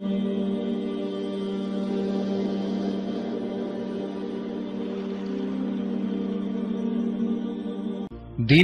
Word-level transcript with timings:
دین 0.00 0.08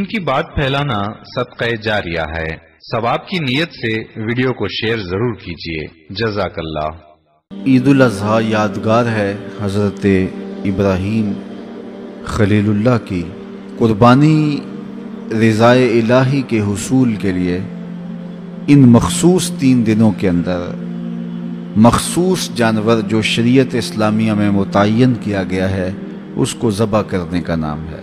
کی 0.04 0.20
بات 0.20 0.44
پھیلانا 0.54 1.02
صدقہ 1.36 1.64
جاریہ 1.82 2.20
ہے۔ 2.20 2.48
ثواب 2.92 3.28
کی 3.28 3.38
نیت 3.38 3.68
سے 3.68 3.92
ویڈیو 3.98 4.52
کو 4.52 4.68
شیئر 4.68 4.98
ضرور 4.98 5.34
کیجیے 5.34 6.04
جزاک 6.10 6.58
اللہ۔ 6.58 6.88
عید 7.66 7.88
الاضحیٰ 7.88 8.40
یادگار 8.42 9.06
ہے 9.06 9.36
حضرت 9.60 10.06
ابراہیم 10.64 11.32
خلیل 12.24 12.68
اللہ 12.68 13.06
کی۔ 13.08 13.22
قربانی 13.78 14.60
رضائے 15.30 16.00
الہی 16.00 16.42
کے 16.42 16.60
حصول 16.60 17.14
کے 17.14 17.32
لیے 17.32 17.60
ان 18.66 18.78
مخصوص 18.78 19.50
تین 19.50 19.86
دنوں 19.86 20.12
کے 20.18 20.28
اندر 20.28 20.85
مخصوص 21.76 22.50
جانور 22.54 23.00
جو 23.00 23.22
شریعت 23.22 23.74
اسلامیہ 23.74 24.32
میں 24.32 24.50
متعین 24.50 25.14
کیا 25.20 25.42
گیا 25.50 25.70
ہے، 25.70 25.92
اس 26.36 26.54
کو 26.54 26.70
ذبح 26.70 27.02
کرنے 27.02 27.40
کا 27.40 27.56
نام 27.56 27.86
ہے۔ 27.88 28.02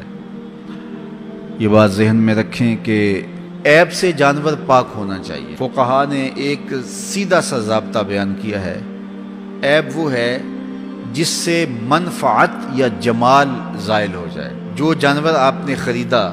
یہ 1.59 1.67
بات 1.67 1.91
ذہن 1.91 2.15
میں 2.15 2.35
رکھیں 2.35 2.77
کہ 2.83 3.21
عیب 3.65 3.93
سے 3.93 4.11
جانور 4.11 4.53
پاک 4.65 4.87
ہونا 4.95 5.17
چاہیے۔ 5.23 5.55
فقہا 5.55 6.05
نے 6.09 6.29
ایک 6.35 6.61
سیدھا 6.85 7.41
سا 7.41 7.59
ضابطہ 7.59 7.99
بیان 7.99 8.35
کیا 8.41 8.65
ہے۔ 8.65 8.81
عیب 9.63 9.97
وہ 9.97 10.11
ہے 10.11 10.39
جس 11.13 11.27
سے 11.27 11.65
منفعت 11.81 12.49
یا 12.73 12.87
جمال 12.99 13.47
زائل 13.77 14.13
ہو 14.15 14.27
جائے۔ 14.33 14.53
جو 14.75 14.93
جانور 14.93 15.33
آپ 15.33 15.55
نے 15.65 15.75
خریدا 15.75 16.31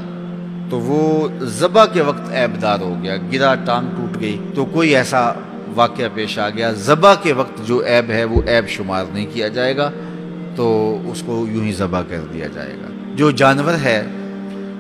تو 0.71 0.81
وہ 0.81 1.29
ذبح 1.41 1.87
کے 1.87 2.01
وقت 2.01 2.31
عیب 2.31 2.63
دار 2.63 2.79
ہو 2.81 2.97
گیا، 3.03 3.17
گرا 3.33 3.55
ٹانگ 3.55 3.87
ٹوٹ 3.97 4.21
گئی۔ 4.21 4.39
تو 4.55 4.65
کوئی 4.65 4.97
ایسا 4.97 5.33
واقعہ 5.75 6.05
پیش 6.15 6.39
آ 6.39 6.51
گیا۔ 6.51 6.73
ذبح 6.73 7.15
کے 7.15 7.33
وقت 7.33 7.67
جو 7.67 7.83
عیب 7.87 8.11
ہے، 8.11 8.25
وہ 8.25 8.43
عیب 8.43 8.69
شمار 8.69 9.05
نہیں 9.13 9.27
کیا 9.33 9.49
جائے 9.49 9.77
گا، 9.77 9.91
تو 10.57 10.99
اس 11.05 11.23
کو 11.27 11.47
یوں 11.51 11.65
ہی 11.65 11.73
ذبح 11.73 12.03
کر 12.09 12.21
دیا 12.33 12.47
جائے 12.47 12.75
گا۔ 12.83 13.13
جو 13.17 13.31
جانور 13.31 13.75
ہے، 13.75 14.07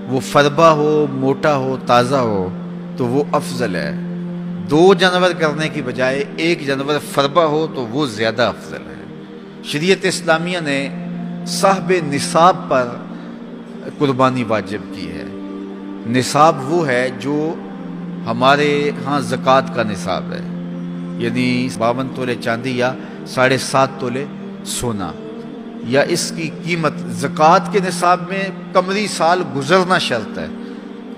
وہ 0.08 0.20
فربا 0.20 0.70
ہو، 0.70 1.06
موٹا 1.10 1.56
ہو، 1.56 1.76
تازہ 1.86 2.16
ہو، 2.16 2.48
تو 2.96 3.06
وہ 3.06 3.24
افضل 3.32 3.76
ہے۔ 3.76 3.94
دو 4.70 4.94
جانور 4.94 5.30
کرنے 5.30 5.68
کی 5.68 5.82
بجائے 5.82 6.24
ایک 6.36 6.66
جانور 6.66 6.94
فربا 7.12 7.44
ہو، 7.44 7.66
تو 7.74 7.86
وہ 7.86 8.06
زیادہ 8.06 8.42
افضل 8.42 8.76
ہے۔ 8.76 9.24
شریعت 9.64 10.04
اسلامیہ 10.04 10.58
نے 10.62 10.88
صاحب 11.46 11.92
نصاب 12.04 12.56
پر 12.68 12.88
قربانی 13.98 14.44
واجب 14.44 14.94
کی 14.94 15.10
ہے۔ 15.10 15.24
نصاب 16.06 16.72
وہ 16.72 16.88
ہے 16.88 17.08
جو 17.20 17.54
ہمارے 18.26 18.90
ہاں 19.04 19.20
زکوٰۃ 19.20 19.74
کا 19.74 19.82
نصاب 19.82 20.32
ہے۔ 20.32 20.49
یعنی 21.22 21.68
باون 21.78 22.08
تولے 22.14 22.34
چاندی 22.40 22.76
یا 22.78 22.92
ساڑھے 23.26 23.58
سات 23.58 23.98
تولے 23.98 24.24
سونا۔ 24.78 25.10
یا 25.86 26.02
اس 26.08 26.32
کی 26.36 26.48
قیمت 26.64 26.92
زکوٰۃ 27.20 27.72
کے 27.72 27.78
نصاب 27.84 28.20
میں 28.28 28.42
کمری 28.72 29.06
سال 29.06 29.42
گزرنا 29.56 29.98
شرط 29.98 30.38
ہے، 30.38 30.46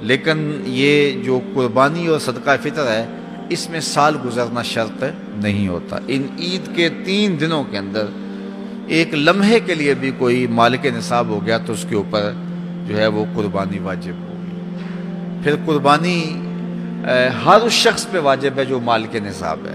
لیکن 0.00 0.39
یہ 0.64 1.22
جو 1.22 1.41
قربانی 1.55 2.06
اور 2.06 2.19
صدقہ 2.19 2.50
فطر 2.62 2.91
ہے، 2.91 3.05
اس 3.48 3.69
میں 3.70 3.81
سال 3.81 4.17
گزرنا 4.25 4.62
شرط 4.62 5.03
نہیں 5.36 5.69
ہوتا۔ 5.69 5.98
ان 6.09 6.27
عید 6.39 6.75
کے 6.77 6.89
تین 7.05 7.37
دنوں 7.41 7.64
کے 7.70 7.78
اندر 7.78 8.06
ایک 8.87 9.14
لمحے 9.14 9.61
کے 9.61 9.75
لیے 9.75 9.94
بھی 9.94 10.11
کوئی 10.19 10.47
مالک 10.47 10.87
نصاب 10.87 11.28
ہو 11.28 11.44
گیا 11.47 11.59
تو 11.59 11.72
اس 11.72 11.84
کے 11.89 11.97
اوپر 11.97 12.33
جو 12.87 12.97
ہے 12.98 13.06
وہ 13.06 13.25
قربانی 13.34 13.78
واجب 13.78 14.14
ہوگی 14.20 15.42
پھر 15.42 15.56
قربانی 15.66 16.19
ہر 17.44 17.61
اس 17.62 17.72
شخص 17.72 18.06
پہ 18.11 18.19
واجب 18.19 18.59
ہے 18.59 18.64
جو 18.64 18.81
مال 18.81 19.06
کے 19.11 19.20
نصاب 19.20 19.66
ہے۔ 19.66 19.75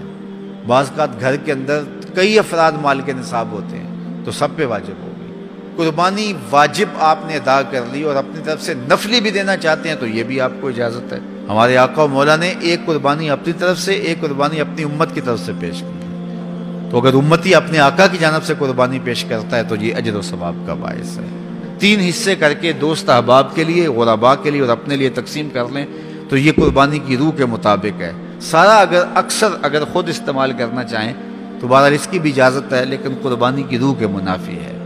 بعض 0.68 0.90
کا 0.96 1.06
گھر 1.20 1.36
کے 1.36 1.52
اندر 1.52 1.82
کئی 2.14 2.38
افراد 2.38 2.72
مال 2.80 3.00
کے 3.00 3.12
نصاب 3.12 3.48
ہوتے 3.50 3.76
ہیں، 3.76 4.24
تو 4.24 4.30
سب 4.30 4.48
پہ 4.56 4.66
واجب 4.66 5.02
ہوگی 5.02 5.32
قربانی 5.76 6.32
واجب 6.50 6.86
آپ 6.98 7.18
نے 7.26 7.36
ادا 7.36 7.62
کر 7.62 7.80
لی 7.92 8.02
اور 8.02 8.16
اپنی 8.16 8.40
طرف 8.44 8.62
سے 8.62 8.74
نفلی 8.74 9.20
بھی 9.20 9.30
دینا 9.30 9.56
چاہتے 9.56 9.88
ہیں، 9.88 9.96
تو 9.96 10.06
یہ 10.06 10.22
بھی 10.22 10.40
آپ 10.40 10.52
کو 10.60 10.68
اجازت 10.68 11.12
ہے۔ 11.12 11.18
ہمارے 11.48 11.76
آقا 11.76 12.02
و 12.02 12.08
مولا 12.08 12.36
نے 12.36 12.54
ایک 12.60 12.80
قربانی 12.86 13.30
اپنی 13.30 13.52
طرف 13.52 13.78
سے، 13.78 13.92
ایک 13.92 14.20
قربانی 14.20 14.60
اپنی 14.60 14.82
امت 14.82 15.14
کی 15.14 15.20
طرف 15.20 15.40
سے 15.46 15.52
پیش 15.60 15.80
کی۔ 15.80 16.26
تو 16.90 16.98
اگر 16.98 17.14
امتی 17.14 17.54
اپنے 17.54 17.78
آقا 17.78 18.06
کی 18.06 18.18
جانب 18.20 18.44
سے 18.44 18.54
قربانی 18.58 18.98
پیش 19.04 19.24
کرتا 19.24 19.56
ہے، 19.56 19.62
تو 19.62 19.76
یہ 19.76 19.94
اجر 19.94 20.14
و 20.14 20.22
ثواب 20.22 20.54
کا 20.66 20.74
باعث 20.74 21.18
ہے۔ 21.18 21.24
تین 21.78 22.00
حصے 22.00 22.34
کر 22.34 22.54
کے 22.54 22.72
دوست 22.72 23.10
احباب 23.10 23.54
کے 23.54 23.64
لیے 23.64 23.88
غربا 23.88 24.34
کے 24.34 24.50
لیے 24.50 24.60
اور 24.60 24.68
اپنے 24.68 24.96
لیے 24.96 25.08
تقسیم 25.08 25.48
کر 25.52 25.64
لیں، 25.72 25.86
تو 26.28 26.36
یہ 26.36 26.52
قربانی 26.56 26.98
کی 26.98 27.16
روح 27.16 27.30
کے 27.36 27.44
مطابق 27.44 28.00
ہے۔ 28.00 28.12
سارا 28.40 28.78
اگر 28.78 29.04
اکثر 29.14 29.48
اگر 29.62 29.84
خود 29.84 30.08
استعمال 30.08 30.52
کرنا 30.52 30.84
چاہیں 30.84 31.12
تو 31.60 31.68
بہرحال 31.68 31.92
اس 31.92 32.08
کی 32.10 32.18
بھی 32.18 32.30
اجازت 32.30 32.72
ہے، 32.72 32.84
لیکن 32.84 33.14
قربانی 33.22 33.62
کی 33.62 33.78
روح 33.78 33.94
کے 33.98 34.06
منافی 34.06 34.56
ہے۔ 34.56 34.84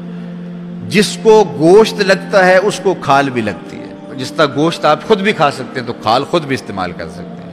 جس 0.88 1.18
کو 1.22 1.44
گوشت 1.58 2.00
لگتا 2.00 2.46
ہے، 2.46 2.56
اس 2.56 2.80
کو 2.82 2.94
کھال 3.00 3.30
بھی 3.30 3.42
لگتی 3.42 3.76
ہے۔ 3.76 4.14
جس 4.16 4.32
طرح 4.32 4.46
گوشت 4.56 4.84
آپ 4.84 5.04
خود 5.08 5.20
بھی 5.20 5.32
کھا 5.32 5.50
سکتے 5.50 5.80
ہیں، 5.80 5.86
تو 5.86 5.92
کھال 5.92 6.24
خود 6.24 6.44
بھی 6.44 6.54
استعمال 6.54 6.92
کر 6.92 7.08
سکتے 7.08 7.42
ہیں۔ 7.44 7.52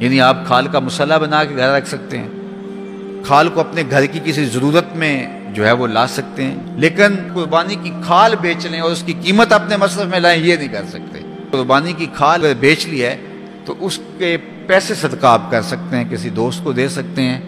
یعنی 0.00 0.20
آپ 0.20 0.36
کھال 0.46 0.66
کا 0.66 0.78
مسئلہ 0.78 1.14
بنا 1.14 1.44
کے 1.44 1.56
گھر 1.56 1.76
رکھ 1.76 1.88
سکتے 1.88 2.18
ہیں۔ 2.18 2.28
کھال 3.24 3.48
کو 3.48 3.60
اپنے 3.60 3.82
گھر 3.90 4.06
کی 4.06 4.20
کسی 4.24 4.44
ضرورت 4.44 4.96
میں 4.96 5.40
جو 5.54 5.66
ہے 5.66 5.72
وہ 5.72 5.86
لا 5.86 6.06
سکتے 6.06 6.44
ہیں۔ 6.44 6.56
لیکن 6.76 7.14
قربانی 7.34 7.76
کی 7.82 7.90
کھال 8.06 8.34
بیچ 8.40 8.66
لیں 8.66 8.80
اور 8.80 8.92
اس 8.92 9.02
کی 9.06 9.12
قیمت 9.22 9.52
اپنے 9.52 9.76
مصرف 9.76 10.06
میں 10.06 10.20
لائیں، 10.20 10.42
یہ 10.42 10.56
نہیں 10.56 10.68
کر 10.68 10.84
سکتے۔ 10.88 11.18
قربانی 11.50 11.92
کی 11.92 12.06
کھال 12.16 12.44
اگر 12.44 12.54
بیچ 12.60 12.86
لی 12.86 13.04
ہے، 13.04 13.16
تو 13.64 13.74
اس 13.80 14.00
کے 14.18 14.36
پیسے 14.66 14.94
صدقہ 14.94 15.26
آپ 15.26 15.50
کر 15.50 15.62
سکتے 15.62 15.96
ہیں، 15.96 16.04
کسی 16.10 16.30
دوست 16.30 16.64
کو 16.64 16.72
دے 16.72 16.88
سکتے 16.88 17.22
ہیں، 17.22 17.40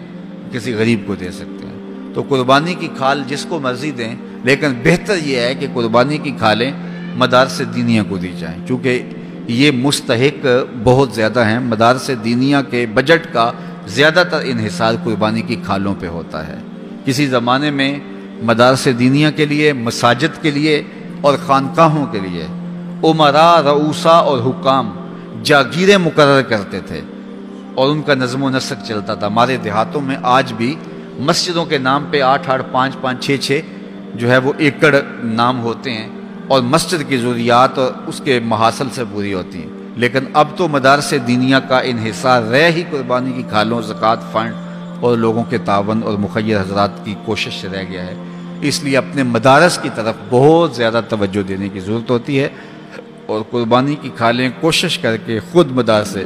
کسی 0.51 0.73
غریب 0.73 1.01
کو 1.07 1.15
دے 1.15 1.31
سکتے 1.31 1.67
ہیں۔ 1.67 1.75
تو 2.13 2.23
قربانی 2.29 2.73
کی 2.73 2.87
کھال 2.97 3.23
جس 3.27 3.45
کو 3.49 3.59
مرضی 3.59 3.91
دیں، 3.91 4.15
لیکن 4.43 4.67
بہتر 4.83 5.15
یہ 5.23 5.37
ہے 5.37 5.55
کہ 5.55 5.67
قربانی 5.73 6.17
کی 6.17 6.31
کھالیں 6.31 6.71
مدار 7.15 7.47
سے 7.47 7.63
دینیا 7.65 8.03
کو 8.09 8.17
دی 8.17 8.33
جائیں۔ 8.39 8.67
چونکہ 8.67 9.03
یہ 9.47 9.71
مستحق 9.71 10.45
بہت 10.83 11.11
زیادہ 11.11 11.45
ہیں 11.45 11.59
مدار 11.59 11.95
سے 11.95 12.15
دینیا 12.15 12.61
کے 12.61 12.85
بجٹ 12.93 13.33
کا 13.33 13.51
زیادہ 13.87 14.23
تر 14.31 14.39
انحصار 14.43 14.93
قربانی 15.03 15.41
کی 15.41 15.55
کھالوں 15.65 15.95
پہ 15.99 16.07
ہوتا 16.07 16.47
ہے۔ 16.47 16.57
کسی 17.05 17.25
زمانے 17.25 17.71
میں 17.71 17.99
مدار 18.43 18.75
سے 18.75 18.91
دینیا 18.91 19.31
کے 19.31 19.45
لیے، 19.45 19.73
مساجد 19.73 20.41
کے 20.41 20.51
لیے 20.51 20.83
اور 21.21 21.37
خانقاہوں 21.45 22.05
کے 22.05 22.19
لیے 22.19 22.47
عمرا 23.03 23.61
رعوسا 23.63 24.09
اور 24.09 24.39
حکام 24.39 24.91
جاگیریں 25.45 25.97
مقرر 25.97 26.41
کرتے 26.41 26.79
تھے 26.79 27.01
اور 27.75 27.89
ان 27.89 28.01
کا 28.01 28.13
نظم 28.13 28.43
و 28.43 28.49
نسق 28.49 28.87
چلتا 28.87 29.15
تھا۔ 29.15 29.27
ہمارے 29.27 29.57
دیہاتوں 29.57 30.01
میں 30.01 30.15
آج 30.23 30.53
بھی 30.53 30.75
مسجدوں 31.17 31.65
کے 31.65 31.77
نام 31.77 32.05
پہ 32.11 32.21
آٹھ 32.21 32.49
آٹھ 32.49 32.61
پانچ 32.71 32.95
پانچ 33.01 33.25
چھ 33.25 33.35
چھ 33.41 33.61
جو 34.15 34.31
ہے 34.31 34.37
وہ 34.37 34.53
ایکڑ 34.57 34.95
نام 35.23 35.63
ہوتے 35.63 35.91
ہیں 35.91 36.09
اور 36.47 36.61
مسجد 36.61 37.09
کی 37.09 37.17
ضروریات 37.17 37.79
اس 38.07 38.21
کے 38.23 38.39
محاصل 38.39 38.87
سے 38.91 39.03
پوری 39.11 39.33
ہوتی 39.33 39.61
ہیں۔ 39.61 39.69
لیکن 39.95 40.19
اب 40.33 40.47
تو 40.55 40.67
مدار 40.67 40.99
سے 40.99 41.17
دینیا 41.17 41.59
کا 41.59 41.79
انحصار 41.79 42.41
رہ 42.41 42.71
ہی 42.71 42.83
قربانی 42.91 43.31
کی 43.31 43.43
کھالوں، 43.49 43.81
زکوٰۃ، 43.81 44.31
فنڈ 44.31 44.53
اور 44.99 45.17
لوگوں 45.17 45.43
کے 45.43 45.57
تعاون 45.57 46.01
اور 46.03 46.13
مخیر 46.13 46.61
حضرات 46.61 47.05
کی 47.05 47.15
کوشش 47.25 47.61
سے 47.61 47.67
رہ 47.67 47.83
گیا 47.89 48.03
ہے۔ 48.03 48.15
اس 48.61 48.83
لیے 48.83 48.97
اپنے 48.97 49.23
مدارس 49.23 49.79
کی 49.81 49.89
طرف 49.95 50.15
بہت 50.29 50.75
زیادہ 50.75 51.01
توجہ 51.09 51.41
دینے 51.41 51.69
کی 51.69 51.79
ضرورت 51.79 52.11
ہوتی 52.11 52.39
ہے۔ 52.39 52.49
اور 53.25 53.41
قربانی 53.51 53.95
کی 54.01 54.09
کھالیں 54.17 54.49
کوشش 54.61 54.97
کر 54.97 55.17
کے 55.17 55.39
خود 55.51 55.71
مدار 55.71 56.03
سے 56.03 56.23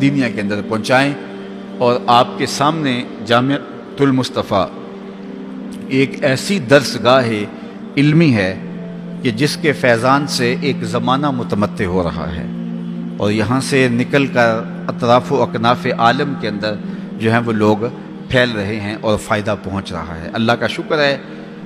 دنیا 0.00 0.28
کے 0.28 0.40
اندر 0.40 0.60
پہنچائیں 0.68 1.14
اور 1.78 2.00
آپ 2.06 2.28
کے 2.38 2.46
سامنے 2.46 3.02
جامع 3.26 3.54
المصطفیٰ 4.00 4.66
ایک 5.88 6.24
ایسی 6.24 6.58
درس 6.58 6.98
گاہ 7.04 7.28
علمی 7.96 8.34
ہے 8.34 8.60
کہ 9.22 9.30
جس 9.30 9.56
کے 9.56 9.72
فیضان 9.72 10.26
سے 10.26 10.56
ایک 10.60 10.84
زمانہ 10.84 11.30
متمتع 11.30 11.84
ہو 11.84 12.02
رہا 12.02 12.36
ہے 12.36 12.46
اور 13.16 13.30
یہاں 13.30 13.60
سے 13.60 13.88
نکل 13.88 14.26
کر 14.26 14.50
اطراف 14.88 15.32
و 15.32 15.42
اکناف 15.42 15.86
عالم 15.98 16.32
کے 16.40 16.48
اندر 16.48 16.74
جو 17.12 17.32
ہیں 17.32 17.40
وہ 17.46 17.52
لوگ 17.52 17.76
پھیل 18.28 18.50
رہے 18.50 18.80
ہیں 18.80 18.96
اور 19.00 19.18
فائدہ 19.18 19.54
پہنچ 19.62 19.92
رہا 19.92 20.20
ہے۔ 20.20 20.30
اللہ 20.32 20.52
کا 20.52 20.66
شکر 20.66 20.98
ہے، 20.98 21.18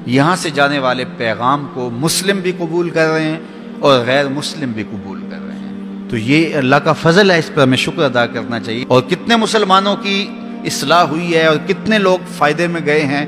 یہاں 0.07 0.37
سے 0.37 0.51
جانے 0.51 0.79
والے 0.79 1.05
پیغام 1.17 1.67
کو 1.75 1.91
مسلم 1.91 2.41
بھی 2.41 2.53
قبول 2.59 2.91
کر 2.91 3.09
رہے 3.09 3.23
ہیں 3.23 3.39
اور 3.81 4.01
غیر 4.07 4.29
مسلم 4.29 4.73
بھی 4.73 4.83
قبول 4.83 5.21
کر 5.31 5.37
رہے 5.47 5.55
ہیں۔ 5.55 6.11
تو 6.11 6.17
یہ 6.17 6.55
اللہ 6.55 6.77
کا 6.77 6.93
فضل 6.93 7.31
ہے، 7.31 7.39
اس 7.39 7.51
پر 7.55 7.63
ہمیں 7.63 7.77
شکر 7.77 8.03
ادا 8.03 8.27
کرنا 8.27 8.61
چاہیے۔ 8.61 8.85
اور 8.89 9.03
کتنے 9.03 9.37
مسلمانوں 9.37 9.97
کی 9.97 10.27
اصلاح 10.65 11.03
ہوئی 11.03 11.35
ہے 11.35 11.47
اور 11.47 11.57
کتنے 11.69 11.99
لوگ 11.99 12.19
فائدے 12.39 12.67
میں 12.67 12.81
گئے 12.87 13.01
ہیں، 13.01 13.27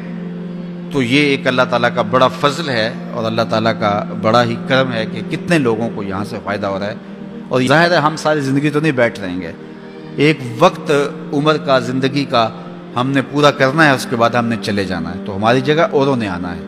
تو 0.92 1.02
یہ 1.02 1.20
ایک 1.20 1.46
اللہ 1.46 1.62
تعالیٰ 1.70 1.90
کا 1.94 2.02
بڑا 2.02 2.28
فضل 2.28 2.68
ہے 2.68 2.92
اور 3.12 3.24
اللہ 3.24 3.42
تعالیٰ 3.50 3.72
کا 3.80 4.04
بڑا 4.22 4.44
ہی 4.44 4.56
کرم 4.68 4.92
ہے 4.92 5.06
کہ 5.06 5.20
کتنے 5.30 5.58
لوگوں 5.58 5.90
کو 5.94 6.02
یہاں 6.02 6.24
سے 6.24 6.36
فائدہ 6.44 6.66
ہو 6.66 6.78
رہا 6.78 6.86
ہے۔ 6.86 6.94
اور 7.48 7.62
ظاہر 7.62 7.90
ہے، 7.90 7.96
ہم 7.96 8.16
ساری 8.16 8.40
زندگی 8.40 8.70
تو 8.70 8.80
نہیں 8.80 8.92
بیٹھ 8.92 9.20
رہیں 9.20 9.40
گے۔ 9.40 9.52
ایک 10.16 10.38
وقت 10.58 10.92
عمر 11.32 11.56
کا، 11.56 11.78
زندگی 11.78 12.24
کا 12.24 12.48
ہم 12.96 13.10
نے 13.10 13.22
پورا 13.22 13.50
کرنا 13.50 13.86
ہے، 13.86 13.90
اس 13.90 14.06
کے 14.10 14.16
بعد 14.16 14.30
ہم 14.30 14.46
نے 14.46 14.56
چلے 14.62 14.84
جانا 14.84 15.14
ہے۔ 15.14 15.20
تو 15.26 15.36
ہماری 15.36 15.60
جگہ 15.60 15.82
اوروں 15.90 16.16
نے 16.16 16.28
آنا 16.28 16.56
ہے۔ 16.56 16.60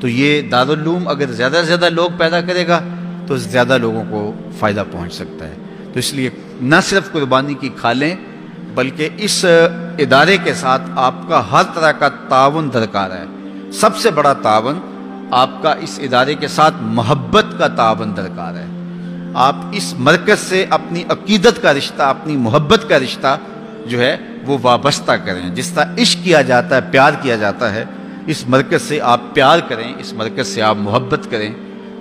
تو 0.00 0.08
یہ 0.08 0.42
دارالعلوم 0.42 1.08
اگر 1.08 1.26
زیادہ 1.26 1.52
سے 1.52 1.66
زیادہ 1.66 1.88
لوگ 1.88 2.10
پیدا 2.18 2.40
کرے 2.40 2.68
گا 2.68 2.80
تو 3.26 3.36
زیادہ 3.36 3.78
لوگوں 3.78 4.04
کو 4.10 4.32
فائدہ 4.58 4.84
پہنچ 4.92 5.14
سکتا 5.14 5.48
ہے۔ 5.48 5.54
تو 5.92 5.98
اس 5.98 6.14
لیے 6.14 6.30
نہ 6.60 6.76
صرف 6.82 7.12
قربانی 7.12 7.54
کی 7.54 7.68
کھالیں، 7.68 8.16
بلکہ 8.74 9.08
اس 9.16 9.44
ادارے 9.98 10.36
کے 10.44 10.54
ساتھ 10.54 10.82
آپ 10.96 11.14
کا 11.28 11.52
ہر 11.52 11.62
طرح 11.74 11.92
کا 11.92 12.08
تعاون 12.08 12.70
درکار 12.74 13.10
ہے۔ 13.10 13.24
سب 13.72 13.96
سے 13.96 14.10
بڑا 14.10 14.32
تعاون 14.32 14.80
آپ 15.30 15.62
کا 15.62 15.72
اس 15.72 16.00
ادارے 16.02 16.34
کے 16.34 16.48
ساتھ 16.48 16.74
محبت 16.80 17.44
کا 17.58 17.68
تعاون 17.68 18.16
درکار 18.16 18.54
ہے۔ 18.54 18.66
آپ 19.34 19.56
اس 19.72 19.94
مرکز 19.98 20.38
سے 20.38 20.66
اپنی 20.70 21.04
عقیدت 21.08 21.62
کا 21.62 21.74
رشتہ، 21.74 22.02
اپنی 22.02 22.36
محبت 22.36 22.88
کا 22.88 22.98
رشتہ 22.98 23.38
جو 23.86 24.00
ہے 24.00 24.16
وہ 24.46 24.58
وابستہ 24.62 25.12
کریں۔ 25.12 25.54
جس 25.54 25.70
طرح 25.70 25.84
عشق 25.98 26.24
کیا 26.24 26.42
جاتا 26.42 26.76
ہے، 26.76 26.80
پیار 26.90 27.12
کیا 27.22 27.36
جاتا 27.36 27.72
ہے، 27.72 27.84
اس 28.26 28.48
مرکز 28.48 28.82
سے 28.82 29.00
آپ 29.00 29.20
پیار 29.34 29.58
کریں، 29.68 29.94
اس 29.98 30.12
مرکز 30.12 30.46
سے 30.46 30.62
آپ 30.62 30.76
محبت 30.76 31.20
کریں۔ 31.30 31.52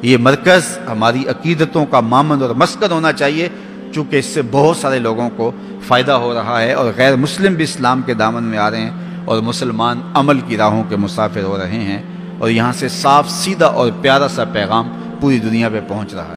یہ 0.01 0.17
مرکز 0.17 0.77
ہماری 0.89 1.27
عقیدتوں 1.27 1.85
کا 1.85 1.99
مامن 1.99 2.41
اور 2.41 2.49
مسکن 2.49 2.91
ہونا 2.91 3.13
چاہیے، 3.13 3.49
چونکہ 3.93 4.17
اس 4.17 4.25
سے 4.25 4.41
بہت 4.51 4.77
سارے 4.77 4.99
لوگوں 4.99 5.29
کو 5.35 5.51
فائدہ 5.87 6.11
ہو 6.11 6.33
رہا 6.33 6.61
ہے 6.61 6.73
اور 6.73 6.91
غیر 6.97 7.15
مسلم 7.15 7.53
بھی 7.53 7.63
اسلام 7.63 8.01
کے 8.01 8.13
دامن 8.13 8.43
میں 8.43 8.57
آ 8.57 8.71
رہے 8.71 8.81
ہیں 8.81 9.23
اور 9.25 9.41
مسلمان 9.41 10.01
عمل 10.13 10.39
کی 10.39 10.57
راہوں 10.57 10.83
کے 10.89 10.95
مسافر 10.95 11.43
ہو 11.43 11.57
رہے 11.57 11.79
ہیں 11.79 12.01
اور 12.39 12.49
یہاں 12.49 12.73
سے 12.73 12.87
صاف، 12.87 13.29
سیدھا 13.29 13.65
اور 13.65 13.91
پیارا 14.01 14.27
سا 14.27 14.43
پیغام 14.43 14.91
پوری 15.19 15.39
دنیا 15.39 15.69
پہ 15.69 15.79
پہنچ 15.87 16.13
رہا 16.13 16.23
ہے۔ 16.23 16.33